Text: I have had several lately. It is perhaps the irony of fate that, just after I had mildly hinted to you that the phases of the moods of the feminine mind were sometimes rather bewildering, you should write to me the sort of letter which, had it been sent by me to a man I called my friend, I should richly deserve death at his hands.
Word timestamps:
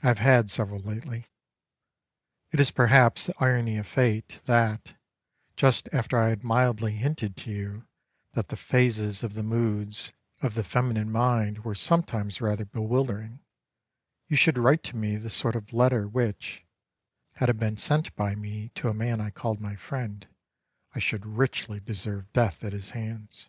I 0.00 0.06
have 0.06 0.18
had 0.20 0.48
several 0.48 0.78
lately. 0.78 1.26
It 2.52 2.60
is 2.60 2.70
perhaps 2.70 3.26
the 3.26 3.34
irony 3.40 3.78
of 3.78 3.86
fate 3.88 4.38
that, 4.44 4.94
just 5.56 5.88
after 5.92 6.16
I 6.20 6.28
had 6.28 6.44
mildly 6.44 6.92
hinted 6.92 7.36
to 7.38 7.50
you 7.50 7.88
that 8.34 8.46
the 8.50 8.56
phases 8.56 9.24
of 9.24 9.34
the 9.34 9.42
moods 9.42 10.12
of 10.40 10.54
the 10.54 10.62
feminine 10.62 11.10
mind 11.10 11.64
were 11.64 11.74
sometimes 11.74 12.40
rather 12.40 12.64
bewildering, 12.64 13.40
you 14.28 14.36
should 14.36 14.56
write 14.56 14.84
to 14.84 14.96
me 14.96 15.16
the 15.16 15.30
sort 15.30 15.56
of 15.56 15.72
letter 15.72 16.06
which, 16.06 16.62
had 17.32 17.48
it 17.48 17.58
been 17.58 17.76
sent 17.76 18.14
by 18.14 18.36
me 18.36 18.68
to 18.76 18.88
a 18.88 18.94
man 18.94 19.20
I 19.20 19.30
called 19.30 19.60
my 19.60 19.74
friend, 19.74 20.28
I 20.94 21.00
should 21.00 21.26
richly 21.26 21.80
deserve 21.80 22.32
death 22.32 22.62
at 22.62 22.72
his 22.72 22.90
hands. 22.90 23.48